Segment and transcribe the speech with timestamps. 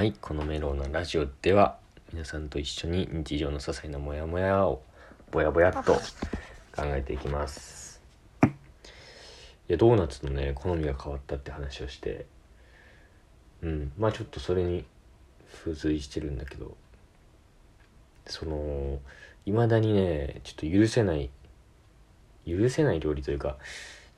[0.00, 1.76] はい、このメローなラジオでは
[2.10, 4.80] 皆さんと一緒に日常の些細なモヤモヤを
[5.30, 6.00] ぼやぼやっと考
[6.86, 8.00] えていきます。
[8.42, 8.48] い
[9.68, 12.24] や、ドーナツのね、好みが変わったって話をして、
[13.60, 14.86] うん、まあちょっとそれに
[15.66, 16.74] 付随してるんだけど、
[18.24, 19.00] その、
[19.44, 21.28] 未だにね、ちょっと許せない、
[22.48, 23.58] 許せない料理というか、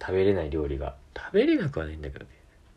[0.00, 2.30] 食べれない料理が、食べれなくはないんだけどね。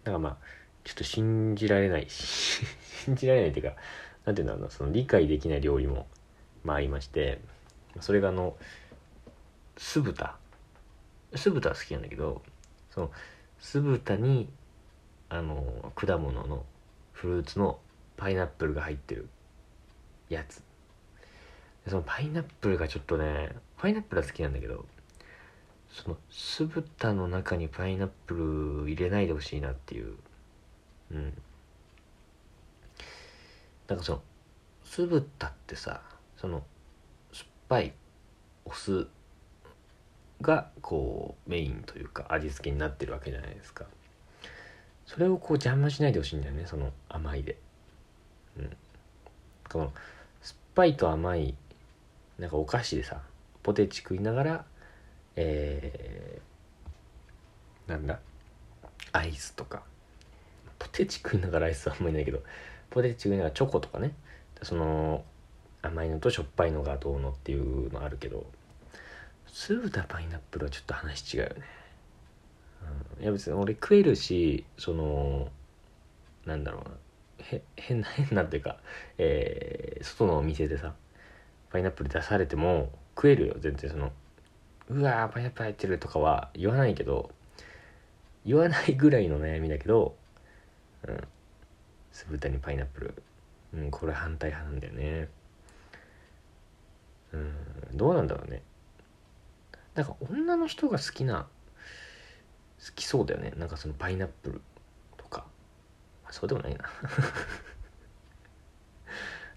[0.05, 2.63] なんかまあ、ちょっと信じられないし。
[3.05, 3.75] 信じられないっていうか
[4.25, 6.07] なんていうんだろうなその理解できない料理も
[6.63, 7.39] まあありまして
[7.99, 8.57] それがあの
[9.77, 10.37] 酢豚。
[11.35, 12.41] 酢豚は好きなんだけど
[12.91, 13.11] その
[13.59, 14.47] 酢豚に
[15.29, 16.65] あの果物の
[17.11, 17.79] フルーツの
[18.15, 19.27] パイナップルが入ってる
[20.29, 20.63] やつ。
[21.87, 24.85] そのパイナップルがちょっとねパイナップルは好きなんだけど
[25.91, 28.33] その酢豚の中にパイナップ
[28.85, 30.15] ル入れないでほしいなっていう
[31.11, 31.33] うん。
[33.87, 34.21] なんかその
[34.83, 36.01] 酢豚ってさ
[36.37, 36.63] その
[37.31, 37.93] 酸っぱい
[38.65, 39.07] お酢
[40.41, 43.85] がこうメインというか味付けになってるわけじゃないですか。
[45.05, 47.57] それをこう邪魔しないでほしいんだよねその甘いで。
[48.57, 48.69] うん。
[49.69, 49.93] この
[50.41, 51.55] 酸っぱいと甘い
[52.39, 53.21] なんかお菓子でさ
[53.63, 54.65] ポテチ食いながら
[55.35, 58.19] えー、なんだ
[59.11, 59.83] アイスとか。
[60.85, 62.43] ポテチ食いながらアイスはあんまりないけど
[62.91, 64.13] ポテチ食いながらチョコとかね。
[64.61, 65.23] その
[65.81, 68.45] 甘いのとしょっぱいのがどうのっていうのあるけど
[69.47, 71.55] 酢豚パイナップルはちょっと話違うよね、
[73.17, 75.49] うん、いや別に俺食えるしその
[76.45, 76.91] なんだろうな。
[77.39, 78.77] へ変な 変なっていうか、
[79.17, 80.93] えー、外のお店でさ
[81.71, 83.89] パイナップル出されても食えるよ全然。
[83.89, 84.11] その
[84.89, 87.31] うわーパイナップル入ってるとかは言わないけど
[88.45, 90.15] 言わないぐらいの悩みだけど
[91.07, 91.27] うん。
[92.11, 93.13] 酢豚にパイナップル。
[93.73, 95.29] うんこれ反対派なんだよね。
[97.33, 97.53] うん
[97.97, 98.61] どうなんだろうね。
[99.95, 101.47] なんか女の人が好きな
[102.85, 103.53] 好きそうだよね。
[103.57, 104.61] なんかそのパイナップル
[105.17, 105.45] とか。
[106.25, 106.85] あそうでもないな。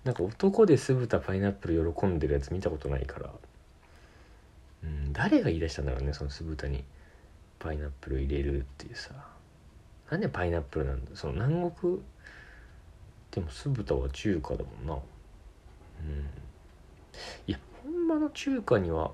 [0.05, 3.31] なんか男で酢豚パイナップル喜んでるやつ見たことないから。
[4.85, 6.85] うん誰が言い出したんだろうねその酢豚に
[7.59, 9.38] パイナップル入れるっていうさ。
[10.11, 11.11] なんでパイナップルなんだ？
[11.15, 11.99] その南国？
[13.31, 14.95] でも酢豚は中華だもんな。
[14.95, 15.01] うん。
[17.47, 19.11] いや本場の中華には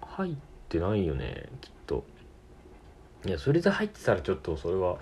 [0.00, 0.34] 入っ
[0.68, 2.04] てないよねきっと。
[3.26, 4.98] いやそれで入ってたらちょっとそれは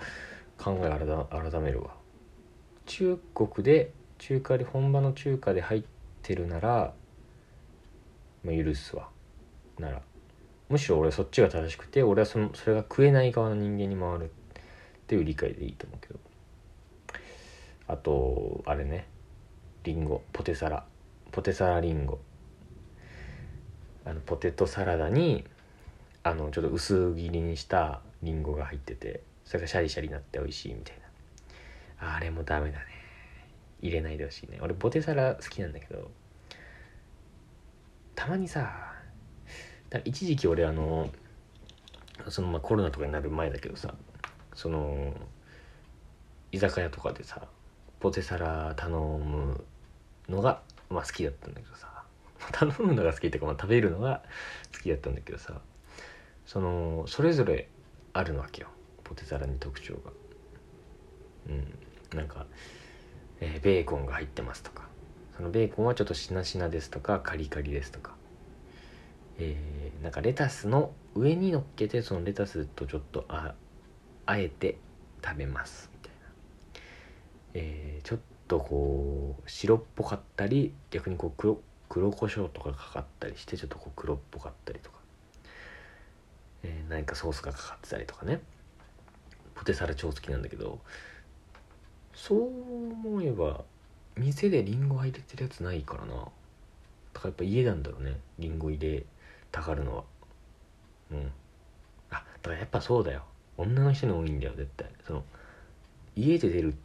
[0.57, 1.91] 考え改改めるわ。
[2.85, 5.83] 中国で中華で本場の中華で入っ
[6.21, 6.93] てるなら
[8.43, 9.07] まあ許すわ。
[9.79, 10.01] なら。
[10.69, 14.31] むしろ俺そっちが正しくて俺はそのそれが食えない側の人間に回る。
[15.13, 16.19] っていう理解でいいと思うけど。
[17.87, 19.07] あとあれね。
[19.83, 20.23] リンゴ。
[20.33, 20.85] ポテサラ。
[21.31, 22.19] ポテサラリンゴ。
[24.05, 25.45] あのポテトサラダに
[26.23, 30.97] あのちょっと薄切りにしたリンゴが入っててそれがシャリシャリになって美味しいみたい
[32.01, 32.15] な。
[32.15, 32.85] あれもダメだね。
[33.81, 34.57] 入れないでほしいね。
[34.61, 36.09] 俺ポテサラ好きなんだけど。
[38.15, 38.95] たまにさ
[40.05, 41.09] 一時期俺あの
[42.29, 43.93] そのまあコロナとかになる前だけどさ
[44.55, 45.13] その
[46.51, 47.47] 居酒屋とかでさ
[47.99, 49.63] ポテサラ頼む
[50.29, 52.03] のがまあ好きだったんだけどさ。
[52.51, 54.21] 頼むのが好きっていうか、まあ、食べるのが
[54.75, 55.61] 好きだったんだけどさ。
[56.45, 57.69] そのそれぞれ
[58.11, 58.67] あるわけよ。
[59.03, 60.11] ポテサラに特徴が。
[61.49, 62.17] うん。
[62.17, 62.45] なんか、
[63.39, 64.87] えーベーコンが入ってますとか。
[65.37, 68.15] そのベーコンはちょっとしなしなですとかカリカリですとか。
[69.39, 73.55] えーなんかレタスの上に乗っけてそのレタスとちょっとあ
[74.25, 74.77] あえて
[75.23, 76.27] 食べますみたいな、
[77.55, 84.97] えーちょっとこう白っぽかったり逆にこう黒黒胡椒とかかかったりしてちょっとこう黒っぽかったりとか、
[86.63, 88.41] えー何かソースがかかってたりとかね。
[89.55, 90.79] ポテサラ超好きなんだけど
[92.15, 92.39] そう
[92.91, 93.63] 思えば
[94.15, 96.15] 店でリンゴ入れてるやつないからな。
[96.15, 96.31] だか
[97.25, 98.19] らやっぱ家なんだろうね。
[98.39, 99.05] リンゴ入れ
[99.51, 100.03] たがるのは。
[101.11, 101.31] うん。
[102.11, 103.23] あだからやっぱそうだよ。
[103.57, 104.87] 女の人に多いんだよ絶対。
[105.05, 105.23] その
[106.15, 106.75] 家で出るっ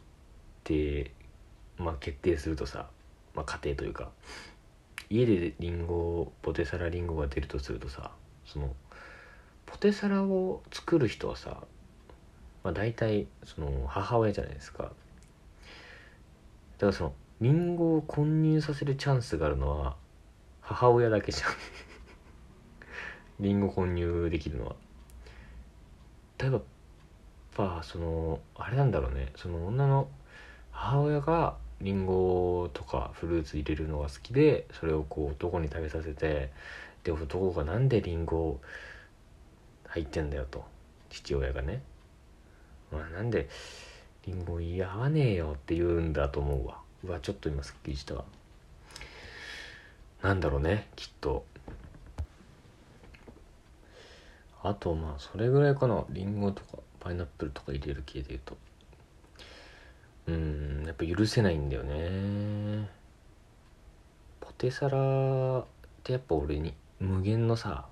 [0.63, 1.11] て
[1.77, 2.87] まあ決定するとさ、
[3.33, 4.09] まあ、家庭というか
[5.09, 8.11] 家でリンゴポテサラリンゴが出るとするとさ
[8.45, 8.73] その
[9.65, 11.63] ポテサラを作る人はさ、
[12.63, 14.83] まあ、大体その母親じゃないですか。
[14.83, 14.93] だか
[16.87, 19.95] らそのリンゴを混入させるチャンスがあるのは
[20.61, 21.51] 母親だけじゃん。
[23.39, 24.75] リンゴ混入できるのは。
[26.39, 26.63] 例えばやっ
[27.55, 29.31] ぱそのあれなんだろうね。
[29.35, 30.07] その女の
[30.71, 36.51] 母親がリンゴとかフルーツ入れるのが好きでそれをこう男に食べさせて
[37.03, 38.59] で男がなんでリンゴ
[39.87, 40.63] 入ってんだよと。
[41.09, 41.81] 父親がね、
[42.91, 43.49] まあ、なんで
[44.27, 46.77] リンゴい合わねえよって言うんだと思うわ。
[47.03, 48.23] うわちょっと今すっきりしたわ。
[50.21, 51.45] なんだろうねきっと。
[54.61, 56.03] あとまあそれぐらいかな。
[56.09, 58.57] リンゴとかパイナップルとか入れる系で言うと。
[60.27, 62.89] うんやっぱ許せないんだよね。
[64.41, 65.65] ポテサラっ
[66.03, 67.85] てやっぱ俺に無限のさ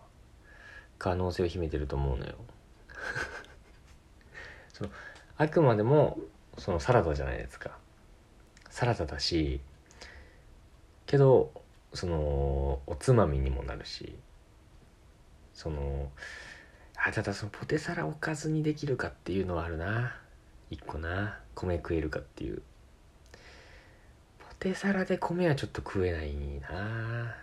[0.99, 2.35] 可能性を秘めてると思うのよ。
[4.73, 4.89] その
[5.37, 6.19] あくまでも
[6.57, 7.77] そのサラダじゃないですか。
[8.69, 9.61] サラダだし
[11.05, 11.51] けど
[11.93, 14.15] そのおつまみにもなるし
[15.53, 16.11] その
[17.07, 20.17] あただそのポテサラおかずにできるかっていうのはあるな。
[20.69, 21.39] 一個な。
[21.55, 22.61] 米食えるかっていう。
[24.39, 27.33] ポテサラで米はちょっと食えないな。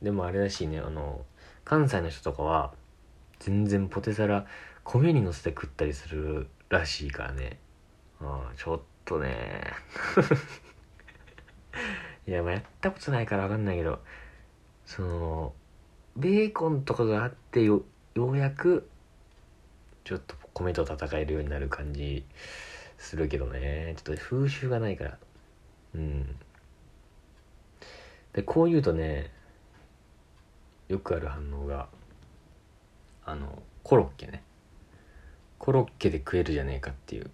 [0.00, 0.78] でもあれらしいね。
[0.78, 1.22] あの
[1.64, 2.72] 関西の人とかは
[3.40, 4.46] 全然ポテサラ
[4.84, 7.58] 米にのせて食ったりするらしいからね。
[8.20, 9.64] あちょっとね。
[12.24, 13.98] いやまあやったことないから分かんないけど
[14.86, 15.54] その
[16.16, 17.82] ベーコンとかがあってよ
[18.14, 18.88] ようやく
[20.04, 22.24] ちょっと米と戦えるようになる感じ
[22.98, 23.94] するけどね。
[23.96, 25.18] ちょっと風習がないから。
[25.94, 26.36] うん。
[28.32, 29.30] でこう言うとね
[30.88, 31.88] よくある反応が
[33.24, 34.42] あのコロッケね。
[35.58, 37.30] コロッケで食えるじゃねえかっていう。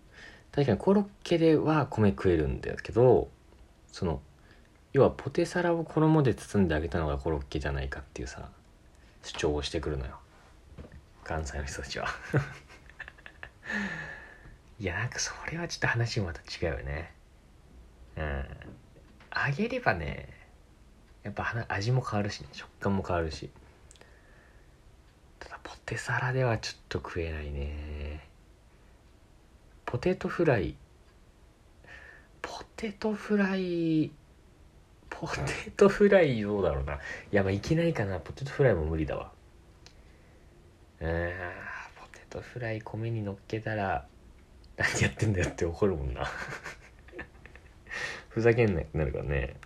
[0.52, 3.28] 確かにコロッケでは米食えるんだけど
[3.92, 4.20] その
[4.94, 8.48] 要はポテサラを衣で包んであげたのがコロッケじゃないかっていうさ
[9.22, 10.18] 主張をしてくるのよ。
[11.26, 12.06] 関西の人たちは。
[14.78, 17.12] いやなんかそれはちょっと話もまた違うよね。
[18.16, 18.46] うん。
[19.48, 20.28] 揚げればね
[21.24, 23.50] やっぱ味も変わるし、ね、食感も変わるし。
[25.40, 28.24] ただポテサラではちょっと食えないね。
[29.84, 30.76] ポテトフライ。
[32.40, 34.12] ポテトフライ
[35.10, 36.94] ポテトフライどうだろうな。
[36.94, 36.98] い
[37.32, 38.20] やまあいけないかな。
[38.20, 39.34] ポテトフライも無理だわ。
[41.00, 41.32] うん。
[42.00, 44.06] ポテトフライ米に乗っけたら
[44.76, 46.24] 何やってんだよって怒るもんな。
[48.28, 49.56] ふざけんなってなるからね。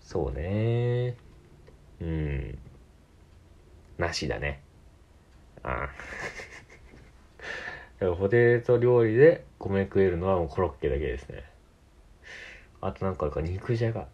[0.00, 1.16] そうね。
[2.00, 2.58] うん。
[3.98, 4.62] なしだね。
[5.62, 5.88] あ
[8.00, 8.00] あ。
[8.18, 11.44] ポテト料理で米食えるのはもうコロッケだけですね。
[12.80, 13.42] あとなんかか。
[13.42, 14.08] 肉じゃが。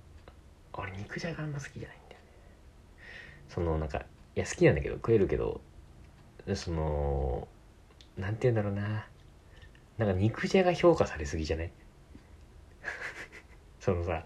[0.73, 2.27] 俺肉じゃがあんま好きじゃないんだよね。
[3.49, 4.05] そのなんか
[4.35, 5.61] いや好きなんだけど食えるけど
[6.55, 7.49] その
[8.17, 9.07] なんて言うんだろうな。
[9.99, 11.71] なんか肉じゃが評価されすぎじゃない？
[13.81, 14.25] そのさ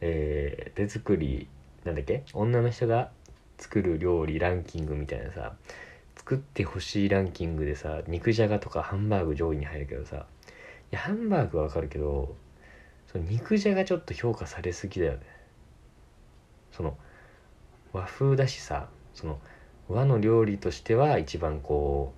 [0.00, 1.48] えー、手作り
[1.84, 2.24] なんだっけ？
[2.32, 3.10] 女の人が
[3.58, 5.56] 作る料理ランキングみたいなさ
[6.16, 10.26] 作ってほしいランキングでさ肉じゃがとかハンバーグ上位に入るけどさ
[10.90, 12.36] いやハンバーグはわかるけど
[13.06, 15.20] その肉じゃがちょっと評価されすぎだよね。
[16.72, 16.98] その
[17.92, 19.40] 和風だしさその
[19.88, 22.14] 和の料理としては一番こ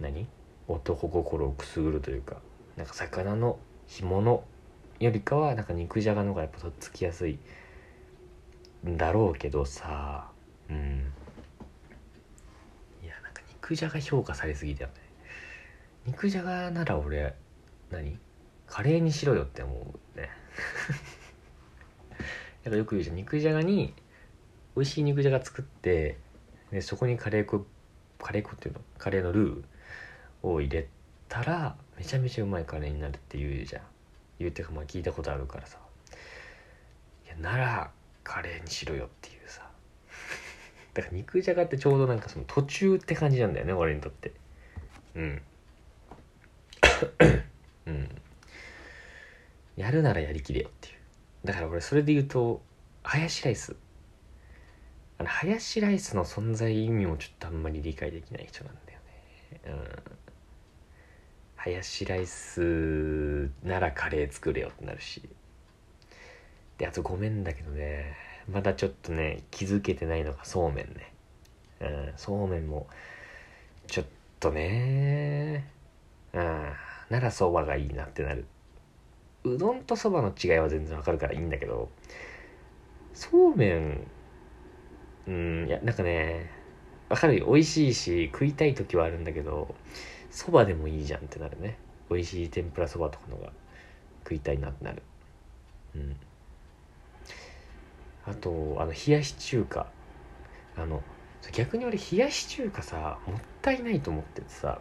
[0.00, 0.26] う何？
[0.68, 2.36] 男心をくすぐるというか
[2.76, 4.44] なんか魚の干物
[5.00, 7.38] よりかはなんか肉じゃがの方がやっぱとっつきやすい
[8.86, 10.30] んだろうけどさ
[10.70, 11.12] うん。
[13.02, 14.94] いやなんか肉じゃが評価されすぎだよね。
[16.06, 17.34] 肉じゃがなら俺
[17.90, 18.18] 何？
[18.66, 20.30] カレーにしろよって思うね。
[22.64, 23.16] やっぱよく言うじゃん。
[23.16, 23.94] 肉じゃがに
[24.76, 26.16] 美味しい肉じゃが作って
[26.72, 27.66] でそこにカレー粉
[28.18, 28.80] カレー粉っていうの？
[28.98, 29.62] カレーのルー
[30.42, 30.88] を入れ
[31.28, 33.82] たらめちゃめちゃうまいカレーになるって言うじゃん。
[34.38, 35.78] 言うてかまあ聞いたことあるからさ。
[37.26, 37.90] いやなら
[38.24, 39.68] カレーにしろよっていうさ。
[40.94, 44.32] だから肉じゃがってちょうどなんかその途中って感じなんだよね俺にとって。
[45.14, 45.42] うん。
[47.86, 48.08] うん。
[49.76, 50.94] やるならやりきれよっていう。
[51.44, 52.62] だから俺それで言うと
[53.02, 53.76] ハヤシライス。
[55.18, 59.60] あのハヤシライスの存在意味もちょっとあんまり理解できない人なんだよね。
[59.66, 60.02] うん。
[61.56, 65.22] ハヤシライスならカレー作れよってなるし。
[66.78, 68.16] であとごめんだけどね。
[68.50, 71.12] まだちょっとね気づけてないのがそうめんね。
[71.80, 72.12] うん。
[72.16, 72.86] そうめんも
[73.86, 74.06] ちょっ
[74.40, 75.68] とね。
[76.32, 76.72] うん。
[77.10, 78.44] ならそばがいいなってなる。
[79.44, 81.88] うどんとそばの違いは全然わかるからいいんだけど
[83.12, 84.06] そうめん
[85.26, 86.50] うんいやなんかね
[87.08, 87.46] わかるよ。
[87.46, 89.74] 美味しいし食いたい時はあるんだけど
[90.30, 91.76] そばでもいいじゃんってなるね。
[92.10, 93.52] 美味しい天ぷらそばとかのが
[94.24, 95.02] 食いたいなってなる。
[95.94, 96.16] うん。
[98.24, 99.86] あとあの冷やし中華。
[100.76, 101.02] あの
[101.52, 104.80] 逆に俺冷やし中華さもったいないと思っててさ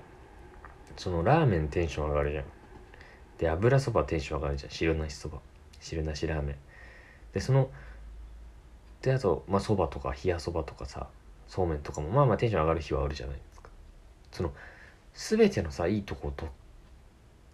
[0.95, 2.45] そのラーメンテンション上がるじゃん。
[3.39, 4.71] で油そばテンション上がるじゃん。
[4.71, 5.39] 汁なしそば。
[5.81, 6.55] 汁なしラーメン。
[7.33, 7.69] でその
[9.01, 11.07] であとまあそばとか冷やそばとかさ
[11.47, 13.69] そうめんとかもまあまあテンション上がる日はあるじゃないですか。
[14.31, 14.53] その
[15.13, 16.53] 全てのさいいとこを取っ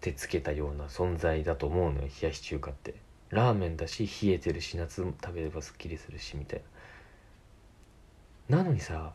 [0.00, 2.94] てつけたような存在だと思うのよ冷やし中華って。
[3.30, 6.62] ラーメンだし冷えてるし夏食べればすっきりするしみたい
[8.48, 8.58] な。
[8.58, 9.12] なのにさ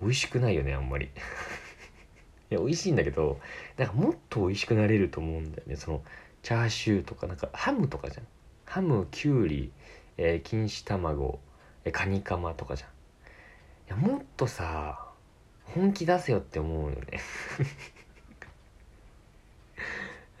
[0.00, 1.10] 美味しくないよねあんまり。
[2.50, 3.40] いや美味しいんだけど
[3.76, 5.76] なんかもっと美味しくなれると思うんだよね。
[5.76, 6.02] その
[6.42, 8.26] チャーシューとかなんかハムとかじゃん。
[8.64, 9.72] ハムきゅうり、
[10.16, 11.38] えー、錦糸卵、
[11.92, 12.90] カニカマとかじゃん。
[12.90, 12.92] い
[13.90, 15.10] やもっとさ
[15.64, 17.20] 本気出せよって思うよね。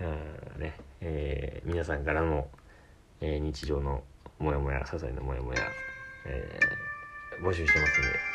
[0.00, 0.04] う
[0.58, 0.74] んね。
[1.00, 2.48] えー、皆さんからの、
[3.20, 4.02] えー、日常の
[4.38, 5.60] モヤモヤ些細なモヤモヤ、
[6.26, 8.33] えー、募集してますんで。